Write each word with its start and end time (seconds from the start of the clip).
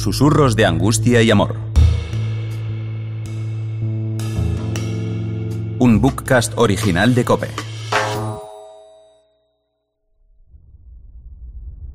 Susurros 0.00 0.56
de 0.56 0.64
angustia 0.64 1.20
y 1.20 1.30
amor. 1.30 1.56
Un 5.78 6.00
bookcast 6.00 6.56
original 6.56 7.14
de 7.14 7.22
Cope. 7.26 7.48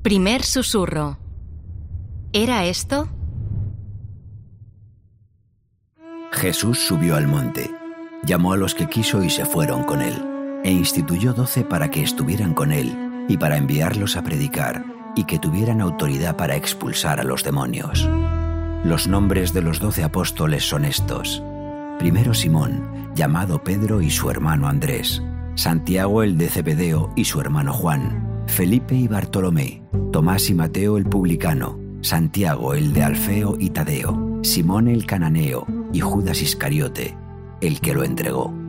Primer 0.02 0.44
susurro. 0.44 1.18
¿Era 2.32 2.66
esto? 2.66 3.08
Jesús 6.30 6.78
subió 6.86 7.16
al 7.16 7.26
monte, 7.26 7.72
llamó 8.24 8.52
a 8.52 8.56
los 8.56 8.76
que 8.76 8.86
quiso 8.86 9.24
y 9.24 9.30
se 9.30 9.44
fueron 9.44 9.82
con 9.82 10.00
él, 10.00 10.14
e 10.62 10.70
instituyó 10.70 11.32
doce 11.32 11.64
para 11.64 11.90
que 11.90 12.04
estuvieran 12.04 12.54
con 12.54 12.70
él 12.70 13.26
y 13.28 13.36
para 13.36 13.56
enviarlos 13.56 14.16
a 14.16 14.22
predicar 14.22 14.95
y 15.16 15.24
que 15.24 15.40
tuvieran 15.40 15.80
autoridad 15.80 16.36
para 16.36 16.54
expulsar 16.54 17.18
a 17.18 17.24
los 17.24 17.42
demonios. 17.42 18.08
Los 18.84 19.08
nombres 19.08 19.52
de 19.52 19.62
los 19.62 19.80
doce 19.80 20.04
apóstoles 20.04 20.62
son 20.68 20.84
estos. 20.84 21.42
Primero 21.98 22.34
Simón, 22.34 23.10
llamado 23.16 23.64
Pedro 23.64 24.02
y 24.02 24.10
su 24.10 24.30
hermano 24.30 24.68
Andrés, 24.68 25.22
Santiago 25.56 26.22
el 26.22 26.38
de 26.38 26.48
Cebedeo 26.48 27.10
y 27.16 27.24
su 27.24 27.40
hermano 27.40 27.72
Juan, 27.72 28.44
Felipe 28.46 28.94
y 28.94 29.08
Bartolomé, 29.08 29.82
Tomás 30.12 30.50
y 30.50 30.54
Mateo 30.54 30.98
el 30.98 31.06
publicano, 31.06 31.80
Santiago 32.02 32.74
el 32.74 32.92
de 32.92 33.02
Alfeo 33.02 33.56
y 33.58 33.70
Tadeo, 33.70 34.40
Simón 34.42 34.86
el 34.86 35.06
cananeo 35.06 35.66
y 35.92 36.00
Judas 36.00 36.42
Iscariote, 36.42 37.16
el 37.60 37.80
que 37.80 37.94
lo 37.94 38.04
entregó. 38.04 38.65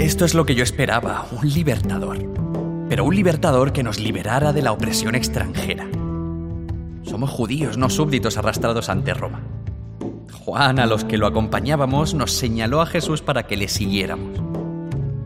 Esto 0.00 0.24
es 0.24 0.32
lo 0.32 0.46
que 0.46 0.54
yo 0.54 0.62
esperaba, 0.64 1.26
un 1.30 1.46
libertador. 1.46 2.16
Pero 2.88 3.04
un 3.04 3.14
libertador 3.14 3.70
que 3.74 3.82
nos 3.82 4.00
liberara 4.00 4.54
de 4.54 4.62
la 4.62 4.72
opresión 4.72 5.14
extranjera. 5.14 5.86
Somos 7.02 7.28
judíos, 7.28 7.76
no 7.76 7.90
súbditos 7.90 8.38
arrastrados 8.38 8.88
ante 8.88 9.12
Roma. 9.12 9.42
Juan, 10.32 10.78
a 10.78 10.86
los 10.86 11.04
que 11.04 11.18
lo 11.18 11.26
acompañábamos, 11.26 12.14
nos 12.14 12.32
señaló 12.32 12.80
a 12.80 12.86
Jesús 12.86 13.20
para 13.20 13.46
que 13.46 13.58
le 13.58 13.68
siguiéramos. 13.68 14.40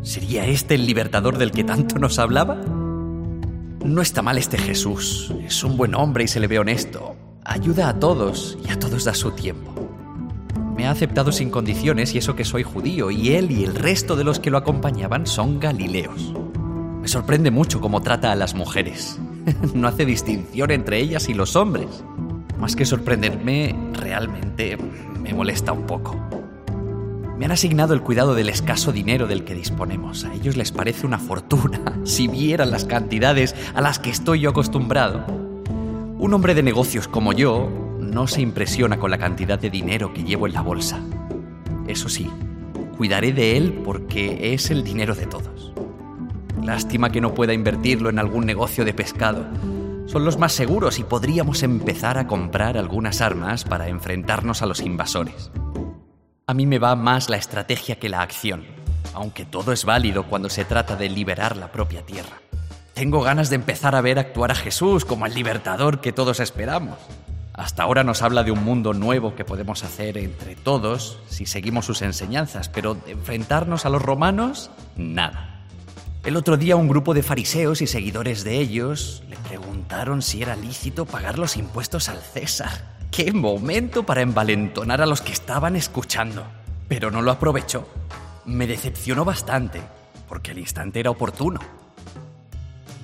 ¿Sería 0.02 0.44
este 0.44 0.74
el 0.74 0.86
libertador 0.86 1.38
del 1.38 1.52
que 1.52 1.62
tanto 1.62 2.00
nos 2.00 2.18
hablaba? 2.18 2.56
No 2.56 4.02
está 4.02 4.22
mal 4.22 4.38
este 4.38 4.58
Jesús. 4.58 5.32
Es 5.46 5.62
un 5.62 5.76
buen 5.76 5.94
hombre 5.94 6.24
y 6.24 6.28
se 6.28 6.40
le 6.40 6.48
ve 6.48 6.58
honesto. 6.58 7.14
Ayuda 7.44 7.90
a 7.90 8.00
todos 8.00 8.58
y 8.66 8.72
a 8.72 8.78
todos 8.80 9.04
da 9.04 9.14
su 9.14 9.30
tiempo. 9.30 9.73
Ha 10.86 10.90
aceptado 10.90 11.32
sin 11.32 11.50
condiciones 11.50 12.14
y 12.14 12.18
eso 12.18 12.36
que 12.36 12.44
soy 12.44 12.62
judío, 12.62 13.10
y 13.10 13.30
él 13.32 13.50
y 13.50 13.64
el 13.64 13.74
resto 13.74 14.16
de 14.16 14.24
los 14.24 14.38
que 14.38 14.50
lo 14.50 14.58
acompañaban 14.58 15.26
son 15.26 15.58
galileos. 15.58 16.34
Me 17.00 17.08
sorprende 17.08 17.50
mucho 17.50 17.80
cómo 17.80 18.02
trata 18.02 18.32
a 18.32 18.36
las 18.36 18.54
mujeres. 18.54 19.18
no 19.74 19.88
hace 19.88 20.04
distinción 20.04 20.70
entre 20.70 20.98
ellas 20.98 21.28
y 21.28 21.34
los 21.34 21.56
hombres. 21.56 22.04
Más 22.58 22.76
que 22.76 22.84
sorprenderme, 22.84 23.74
realmente 23.94 24.76
me 25.20 25.34
molesta 25.34 25.72
un 25.72 25.86
poco. 25.86 26.16
Me 27.38 27.46
han 27.46 27.52
asignado 27.52 27.94
el 27.94 28.00
cuidado 28.00 28.34
del 28.34 28.48
escaso 28.48 28.92
dinero 28.92 29.26
del 29.26 29.44
que 29.44 29.54
disponemos. 29.54 30.24
A 30.24 30.34
ellos 30.34 30.56
les 30.56 30.70
parece 30.70 31.06
una 31.06 31.18
fortuna 31.18 32.00
si 32.04 32.28
vieran 32.28 32.70
las 32.70 32.84
cantidades 32.84 33.54
a 33.74 33.80
las 33.80 33.98
que 33.98 34.10
estoy 34.10 34.40
yo 34.40 34.50
acostumbrado. 34.50 35.26
Un 36.18 36.32
hombre 36.32 36.54
de 36.54 36.62
negocios 36.62 37.08
como 37.08 37.32
yo 37.32 37.83
no 38.10 38.26
se 38.26 38.40
impresiona 38.40 38.98
con 38.98 39.10
la 39.10 39.18
cantidad 39.18 39.58
de 39.58 39.70
dinero 39.70 40.12
que 40.12 40.24
llevo 40.24 40.46
en 40.46 40.52
la 40.52 40.60
bolsa. 40.60 41.00
Eso 41.86 42.08
sí, 42.08 42.30
cuidaré 42.96 43.32
de 43.32 43.56
él 43.56 43.80
porque 43.84 44.54
es 44.54 44.70
el 44.70 44.84
dinero 44.84 45.14
de 45.14 45.26
todos. 45.26 45.72
Lástima 46.62 47.10
que 47.10 47.20
no 47.20 47.34
pueda 47.34 47.52
invertirlo 47.52 48.08
en 48.08 48.18
algún 48.18 48.46
negocio 48.46 48.84
de 48.84 48.94
pescado. 48.94 49.44
Son 50.06 50.24
los 50.24 50.38
más 50.38 50.52
seguros 50.52 50.98
y 50.98 51.04
podríamos 51.04 51.62
empezar 51.62 52.18
a 52.18 52.26
comprar 52.26 52.78
algunas 52.78 53.20
armas 53.20 53.64
para 53.64 53.88
enfrentarnos 53.88 54.62
a 54.62 54.66
los 54.66 54.80
invasores. 54.80 55.50
A 56.46 56.54
mí 56.54 56.66
me 56.66 56.78
va 56.78 56.94
más 56.94 57.28
la 57.28 57.36
estrategia 57.36 57.98
que 57.98 58.08
la 58.08 58.22
acción, 58.22 58.64
aunque 59.14 59.44
todo 59.44 59.72
es 59.72 59.84
válido 59.84 60.24
cuando 60.24 60.48
se 60.50 60.64
trata 60.64 60.96
de 60.96 61.08
liberar 61.08 61.56
la 61.56 61.72
propia 61.72 62.04
tierra. 62.04 62.36
Tengo 62.94 63.22
ganas 63.22 63.50
de 63.50 63.56
empezar 63.56 63.96
a 63.96 64.00
ver 64.00 64.18
actuar 64.18 64.52
a 64.52 64.54
Jesús 64.54 65.04
como 65.04 65.26
el 65.26 65.34
libertador 65.34 66.00
que 66.00 66.12
todos 66.12 66.38
esperamos. 66.40 66.96
Hasta 67.54 67.84
ahora 67.84 68.02
nos 68.02 68.20
habla 68.22 68.42
de 68.42 68.50
un 68.50 68.64
mundo 68.64 68.94
nuevo 68.94 69.36
que 69.36 69.44
podemos 69.44 69.84
hacer 69.84 70.18
entre 70.18 70.56
todos 70.56 71.20
si 71.28 71.46
seguimos 71.46 71.86
sus 71.86 72.02
enseñanzas, 72.02 72.68
pero 72.68 72.94
de 72.94 73.12
enfrentarnos 73.12 73.86
a 73.86 73.90
los 73.90 74.02
romanos, 74.02 74.72
nada. 74.96 75.64
El 76.24 76.36
otro 76.36 76.56
día 76.56 76.74
un 76.74 76.88
grupo 76.88 77.14
de 77.14 77.22
fariseos 77.22 77.80
y 77.80 77.86
seguidores 77.86 78.42
de 78.42 78.58
ellos 78.58 79.22
le 79.28 79.36
preguntaron 79.36 80.20
si 80.20 80.42
era 80.42 80.56
lícito 80.56 81.06
pagar 81.06 81.38
los 81.38 81.56
impuestos 81.56 82.08
al 82.08 82.18
César. 82.18 82.96
¡Qué 83.12 83.32
momento 83.32 84.04
para 84.04 84.22
envalentonar 84.22 85.00
a 85.00 85.06
los 85.06 85.20
que 85.20 85.32
estaban 85.32 85.76
escuchando! 85.76 86.44
Pero 86.88 87.12
no 87.12 87.22
lo 87.22 87.30
aprovechó. 87.30 87.88
Me 88.46 88.66
decepcionó 88.66 89.24
bastante, 89.24 89.80
porque 90.28 90.50
el 90.50 90.58
instante 90.58 90.98
era 90.98 91.10
oportuno. 91.10 91.60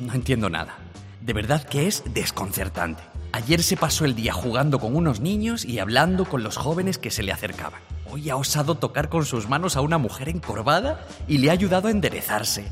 No 0.01 0.13
entiendo 0.13 0.51
nada. 0.51 0.77
De 1.21 1.35
verdad 1.35 1.63
que 1.63 1.87
es 1.87 2.03
desconcertante. 2.13 3.10
Ayer 3.33 3.63
se 3.63 3.77
pasó 3.77 4.05
el 4.05 4.17
día 4.17 4.33
jugando 4.33 4.81
con 4.81 4.97
unos 4.97 5.21
niños 5.21 5.65
y 5.65 5.79
hablando 5.79 6.25
con 6.25 6.43
los 6.43 6.57
jóvenes 6.57 6.99
que 6.99 7.13
se 7.13 7.23
le 7.23 7.33
acercaban. 7.33 7.81
Hoy 8.11 8.29
ha 8.29 8.37
osado 8.37 8.75
tocar 8.75 9.09
con 9.09 9.25
sus 9.25 9.49
manos 9.49 9.77
a 9.77 9.83
una 9.83 9.99
mujer 9.99 10.29
encorvada 10.29 11.07
y 11.29 11.39
le 11.39 11.51
ha 11.51 11.53
ayudado 11.53 11.87
a 11.87 11.93
enderezarse. 11.93 12.67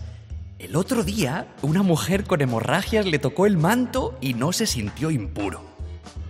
El 0.59 0.75
otro 0.75 1.05
día, 1.05 1.47
una 1.63 1.85
mujer 1.85 2.25
con 2.25 2.41
hemorragias 2.41 3.07
le 3.07 3.21
tocó 3.21 3.47
el 3.47 3.57
manto 3.57 4.19
y 4.21 4.35
no 4.35 4.53
se 4.53 4.67
sintió 4.67 5.13
impuro. 5.13 5.63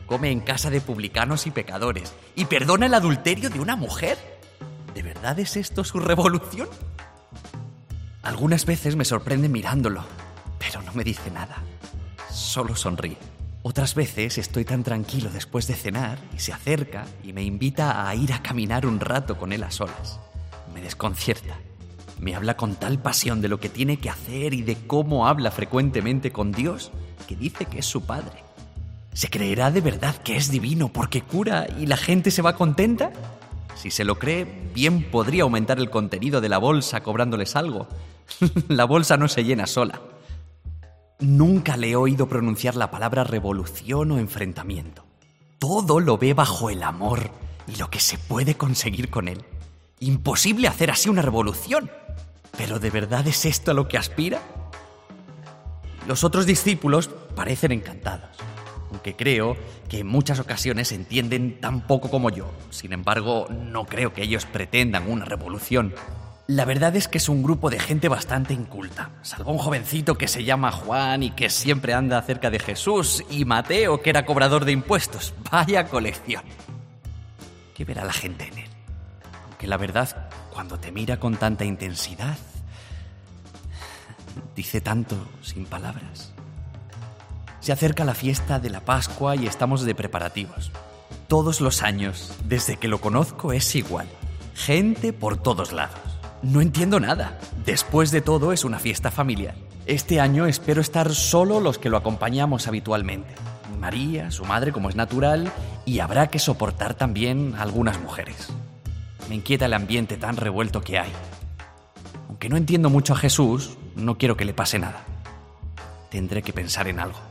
Come 0.07 0.31
en 0.31 0.41
casa 0.41 0.69
de 0.69 0.83
publicanos 0.83 1.47
y 1.47 1.51
pecadores 1.51 2.13
y 2.37 2.45
perdona 2.45 2.85
el 2.87 2.95
adulterio 2.95 3.49
de 3.49 3.61
una 3.61 3.77
mujer. 3.77 4.19
¿De 4.95 5.03
verdad 5.03 5.39
es 5.39 5.57
esto 5.57 5.85
su 5.85 6.01
revolución? 6.01 6.69
Algunas 8.23 8.67
veces 8.67 8.95
me 8.95 9.07
sorprende 9.07 9.49
mirándolo, 9.49 10.05
pero 10.59 10.83
no 10.83 10.93
me 10.93 11.05
dice 11.05 11.31
nada. 11.31 11.63
Solo 12.31 12.77
sonríe. 12.77 13.17
Otras 13.63 13.95
veces 13.95 14.39
estoy 14.39 14.65
tan 14.65 14.85
tranquilo 14.85 15.31
después 15.31 15.67
de 15.67 15.75
cenar 15.75 16.19
y 16.35 16.39
se 16.39 16.53
acerca 16.53 17.07
y 17.25 17.33
me 17.33 17.43
invita 17.43 18.09
a 18.09 18.15
ir 18.15 18.33
a 18.33 18.43
caminar 18.43 18.87
un 18.87 19.01
rato 19.01 19.37
con 19.37 19.53
él 19.53 19.65
a 19.65 19.71
solas. 19.71 20.21
Me 20.73 20.81
desconcierta. 20.81 21.59
Me 22.21 22.35
habla 22.35 22.57
con 22.57 22.77
tal 22.77 23.01
pasión 23.01 23.41
de 23.41 23.49
lo 23.49 23.61
que 23.61 23.69
tiene 23.69 23.99
que 23.99 24.11
hacer 24.11 24.55
y 24.55 24.63
de 24.63 24.77
cómo 24.87 25.27
habla 25.27 25.51
frecuentemente 25.51 26.33
con 26.33 26.53
Dios 26.53 26.91
que 27.27 27.37
dice 27.37 27.67
que 27.67 27.81
es 27.81 27.87
su 27.87 28.03
padre. 28.03 28.45
¿Se 29.13 29.29
creerá 29.29 29.71
de 29.71 29.81
verdad 29.81 30.17
que 30.17 30.37
es 30.37 30.51
divino 30.51 30.89
porque 30.93 31.23
cura 31.23 31.67
y 31.79 31.87
la 31.87 31.97
gente 31.97 32.31
se 32.31 32.43
va 32.43 32.57
contenta? 32.57 33.13
Si 33.75 33.91
se 33.91 34.05
lo 34.05 34.19
cree, 34.19 34.45
bien 34.75 35.11
podría 35.11 35.43
aumentar 35.43 35.79
el 35.79 35.91
contenido 35.91 36.41
de 36.41 36.49
la 36.49 36.59
bolsa 36.59 37.03
cobrándoles 37.03 37.55
algo. 37.55 37.89
la 38.69 38.85
bolsa 38.85 39.17
no 39.17 39.29
se 39.29 39.45
llena 39.45 39.67
sola. 39.67 40.01
Nunca 41.21 41.77
le 41.77 41.91
he 41.91 41.97
oído 41.97 42.29
pronunciar 42.29 42.77
la 42.77 42.93
palabra 42.93 43.25
revolución 43.25 44.13
o 44.13 44.19
enfrentamiento. 44.19 45.05
Todo 45.59 45.99
lo 45.99 46.17
ve 46.17 46.33
bajo 46.33 46.71
el 46.71 46.85
amor 46.85 47.33
y 47.67 47.75
lo 47.75 47.91
que 47.91 47.99
se 47.99 48.19
puede 48.19 48.55
conseguir 48.55 49.11
con 49.11 49.27
él. 49.27 49.45
Imposible 49.99 50.69
hacer 50.69 50.93
así 50.93 51.09
una 51.09 51.23
revolución. 51.23 51.91
¿Pero 52.57 52.79
de 52.79 52.91
verdad 52.91 53.27
es 53.27 53.47
esto 53.47 53.73
a 53.73 53.75
lo 53.75 53.89
que 53.89 53.99
aspira? 53.99 54.41
Los 56.07 56.23
otros 56.23 56.47
discípulos 56.47 57.11
parecen 57.35 57.73
encantados, 57.73 58.31
aunque 58.93 59.17
creo 59.17 59.57
que 59.89 59.99
en 59.99 60.07
muchas 60.07 60.39
ocasiones 60.39 60.93
entienden 60.93 61.61
tan 61.61 61.85
poco 61.85 62.11
como 62.11 62.31
yo. 62.31 62.49
Sin 62.71 62.93
embargo, 62.93 63.49
no 63.51 63.87
creo 63.87 64.13
que 64.13 64.23
ellos 64.23 64.47
pretendan 64.47 65.11
una 65.11 65.25
revolución. 65.25 65.95
La 66.51 66.65
verdad 66.65 66.97
es 66.97 67.09
que 67.09 67.19
es 67.19 67.29
un 67.29 67.43
grupo 67.43 67.69
de 67.69 67.79
gente 67.79 68.09
bastante 68.09 68.55
inculta, 68.55 69.11
salvo 69.21 69.53
un 69.53 69.59
jovencito 69.59 70.17
que 70.17 70.29
se 70.29 70.45
llama 70.45 70.73
Juan 70.73 71.23
y 71.23 71.33
que 71.33 71.51
siempre 71.51 71.93
anda 71.93 72.23
cerca 72.23 72.49
de 72.49 72.59
Jesús, 72.59 73.23
y 73.29 73.45
Mateo, 73.45 74.01
que 74.01 74.09
era 74.09 74.25
cobrador 74.25 74.65
de 74.65 74.73
impuestos. 74.73 75.35
Vaya 75.51 75.89
colección. 75.89 76.43
¿Qué 77.75 77.85
verá 77.85 78.03
la 78.03 78.15
gente 78.15 78.47
en 78.47 78.61
él? 78.61 78.71
Aunque 79.45 79.67
la 79.67 79.77
verdad, 79.77 80.31
cuando 80.51 80.79
te 80.79 80.91
mira 80.91 81.21
con 81.21 81.37
tanta 81.37 81.67
intensidad, 81.67 82.39
dice 84.57 84.81
tanto 84.81 85.17
sin 85.43 85.67
palabras. 85.67 86.33
Se 87.61 87.73
acerca 87.73 88.07
la 88.07 88.15
fiesta 88.15 88.59
de 88.59 88.71
la 88.71 88.81
Pascua 88.81 89.37
y 89.37 89.47
estamos 89.47 89.85
de 89.85 89.95
preparativos. 89.95 90.73
Todos 91.29 91.61
los 91.61 91.83
años, 91.83 92.33
desde 92.47 92.79
que 92.79 92.89
lo 92.89 93.03
conozco, 93.03 93.53
es 93.53 93.75
igual. 93.75 94.09
Gente 94.55 95.13
por 95.13 95.37
todos 95.37 95.73
lados. 95.73 96.08
No 96.43 96.61
entiendo 96.61 97.01
nada. 97.01 97.39
Después 97.65 98.11
de 98.11 98.21
todo 98.21 98.53
es 98.53 98.65
una 98.65 98.79
fiesta 98.79 99.11
familiar. 99.11 99.55
Este 99.87 100.21
año 100.21 100.47
espero 100.47 100.81
estar 100.81 101.13
solo 101.13 101.61
los 101.61 101.79
que 101.79 101.91
lo 101.91 101.97
acompañamos 101.97 102.69
habitualmente. 102.69 103.35
María, 103.81 104.31
su 104.31 104.45
madre 104.45 104.73
como 104.73 104.89
es 104.89 104.97
natural, 104.97 105.51
y 105.85 105.99
habrá 105.99 106.29
que 106.29 106.39
soportar 106.39 106.95
también 106.95 107.55
algunas 107.59 108.01
mujeres. 108.01 108.49
Me 109.29 109.35
inquieta 109.35 109.67
el 109.67 109.75
ambiente 109.75 110.17
tan 110.17 110.37
revuelto 110.37 110.81
que 110.81 110.99
hay. 110.99 111.11
Aunque 112.29 112.49
no 112.49 112.57
entiendo 112.57 112.89
mucho 112.89 113.15
a 113.15 113.17
Jesús, 113.17 113.77
no 113.97 114.17
quiero 114.17 114.37
que 114.37 114.45
le 114.45 114.55
pase 114.55 114.79
nada. 114.79 115.05
Tendré 116.11 116.43
que 116.43 116.53
pensar 116.53 116.87
en 116.87 117.01
algo. 117.01 117.28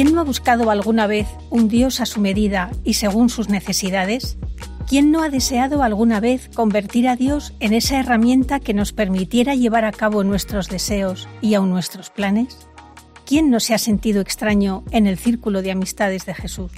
¿Quién 0.00 0.14
no 0.14 0.22
ha 0.22 0.24
buscado 0.24 0.70
alguna 0.70 1.06
vez 1.06 1.28
un 1.50 1.68
Dios 1.68 2.00
a 2.00 2.06
su 2.06 2.22
medida 2.22 2.70
y 2.84 2.94
según 2.94 3.28
sus 3.28 3.50
necesidades? 3.50 4.38
¿Quién 4.88 5.10
no 5.12 5.22
ha 5.22 5.28
deseado 5.28 5.82
alguna 5.82 6.20
vez 6.20 6.48
convertir 6.54 7.06
a 7.06 7.16
Dios 7.16 7.52
en 7.60 7.74
esa 7.74 8.00
herramienta 8.00 8.60
que 8.60 8.72
nos 8.72 8.94
permitiera 8.94 9.54
llevar 9.54 9.84
a 9.84 9.92
cabo 9.92 10.24
nuestros 10.24 10.70
deseos 10.70 11.28
y 11.42 11.52
aun 11.52 11.68
nuestros 11.68 12.08
planes? 12.08 12.66
¿Quién 13.26 13.50
no 13.50 13.60
se 13.60 13.74
ha 13.74 13.78
sentido 13.78 14.22
extraño 14.22 14.84
en 14.90 15.06
el 15.06 15.18
círculo 15.18 15.60
de 15.60 15.72
amistades 15.72 16.24
de 16.24 16.32
Jesús? 16.32 16.72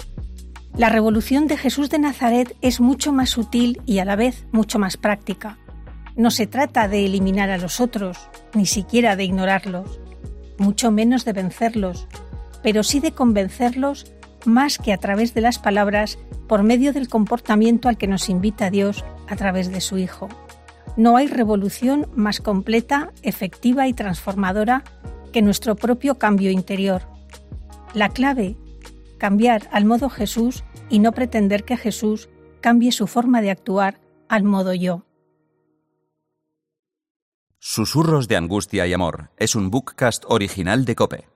La 0.77 0.89
revolución 0.89 1.47
de 1.47 1.59
Jesús 1.59 1.91
de 1.91 2.01
Nazaret 2.01 2.57
es 2.61 2.81
mucho 2.81 3.13
más 3.13 3.31
sutil 3.31 3.81
y 3.87 4.01
a 4.01 4.05
la 4.05 4.17
vez 4.17 4.49
mucho 4.51 4.81
más 4.81 4.97
práctica. 4.97 5.59
No 6.17 6.33
se 6.33 6.49
trata 6.49 6.89
de 6.89 7.07
eliminar 7.07 7.51
a 7.51 7.59
los 7.59 7.81
otros, 7.81 8.19
ni 8.53 8.67
siquiera 8.67 9.15
de 9.15 9.23
ignorarlos, 9.23 10.01
mucho 10.59 10.91
menos 10.91 11.25
de 11.25 11.35
vencerlos, 11.35 12.09
pero 12.63 12.83
sí 12.83 13.01
de 13.01 13.13
convencerlos 13.13 14.13
más 14.45 14.79
que 14.79 14.93
a 14.93 14.99
través 14.99 15.35
de 15.35 15.41
las 15.41 15.59
palabras 15.59 16.19
por 16.49 16.63
medio 16.63 16.93
del 16.93 17.09
comportamiento 17.09 17.89
al 17.89 17.97
que 17.97 18.07
nos 18.07 18.29
invita 18.29 18.71
Dios 18.71 19.05
a 19.29 19.37
través 19.37 19.71
de 19.71 19.81
su 19.81 19.99
Hijo. 19.99 20.29
No 20.97 21.17
hay 21.17 21.27
revolución 21.27 22.09
más 22.15 22.41
completa, 22.41 23.13
efectiva 23.23 23.89
y 23.89 23.95
transformadora 23.95 24.85
que 25.33 25.43
nuestro 25.43 25.77
propio 25.77 26.19
cambio 26.19 26.51
interior. 26.51 27.03
La 27.95 28.11
clave, 28.11 28.57
cambiar 29.19 29.69
al 29.73 29.85
modo 29.85 30.11
Jesús 30.11 30.65
y 30.91 30.99
no 30.99 31.13
pretender 31.13 31.65
que 31.65 31.77
Jesús 31.77 32.29
cambie 32.61 32.93
su 32.93 33.07
forma 33.07 33.41
de 33.41 33.51
actuar 33.51 34.01
al 34.29 34.45
modo 34.45 34.75
yo. 34.75 35.07
Susurros 37.59 38.29
de 38.29 38.37
Angustia 38.37 38.87
y 38.87 38.93
Amor 38.93 39.31
es 39.37 39.55
un 39.55 39.71
bookcast 39.71 40.25
original 40.27 40.85
de 40.85 40.97
Cope. 40.97 41.32